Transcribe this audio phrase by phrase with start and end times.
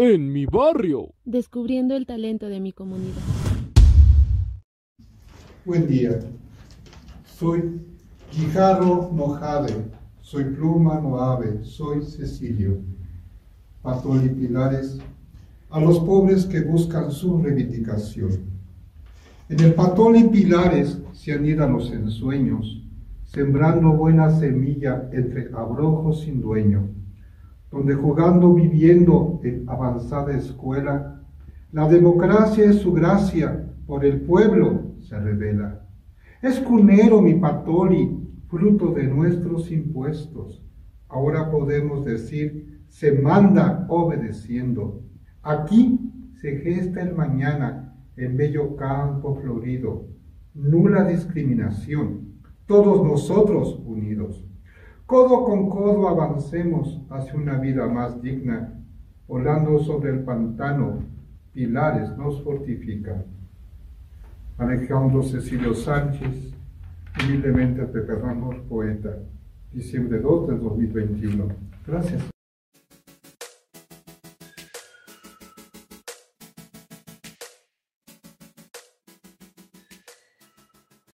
[0.00, 1.12] en mi barrio.
[1.24, 3.20] Descubriendo el talento de mi comunidad.
[5.64, 6.20] Buen día.
[7.24, 7.80] Soy
[8.32, 9.74] Guijarro Nojade.
[10.20, 11.64] Soy Pluma no ave.
[11.64, 12.78] Soy Cecilio.
[13.82, 15.00] Patoli Pilares.
[15.70, 18.30] A los pobres que buscan su reivindicación.
[19.48, 22.84] En el Patoli Pilares se anidan los ensueños,
[23.24, 26.88] sembrando buena semilla entre abrojos sin dueño,
[27.70, 31.22] donde jugando, viviendo en avanzada escuela,
[31.72, 35.86] la democracia es su gracia, por el pueblo se revela.
[36.40, 38.16] Es cunero mi patoli,
[38.48, 40.62] fruto de nuestros impuestos.
[41.08, 45.02] Ahora podemos decir, se manda obedeciendo.
[45.42, 45.98] Aquí
[46.40, 50.06] se gesta el mañana en bello campo florido.
[50.54, 52.34] Nula discriminación,
[52.66, 54.44] todos nosotros unidos.
[55.08, 58.74] Codo con codo avancemos hacia una vida más digna.
[59.26, 60.98] Volando sobre el pantano,
[61.54, 63.24] pilares nos fortifican.
[64.58, 66.52] Alejandro Cecilio Sánchez,
[67.24, 69.16] humildemente Pepe Ramos, poeta,
[69.72, 71.46] diciembre 2 del 2021.
[71.86, 72.37] Gracias.